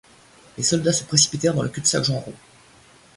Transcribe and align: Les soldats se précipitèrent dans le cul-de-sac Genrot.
Les 0.57 0.63
soldats 0.63 0.93
se 0.93 1.03
précipitèrent 1.03 1.53
dans 1.53 1.61
le 1.61 1.69
cul-de-sac 1.69 2.03
Genrot. 2.03 2.33